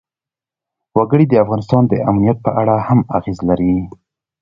وګړي 0.97 1.25
د 1.29 1.33
افغانستان 1.43 1.83
د 1.87 1.93
امنیت 2.09 2.37
په 2.45 2.51
اړه 2.61 2.75
هم 2.87 2.99
اغېز 3.17 3.39
لري. 3.49 3.75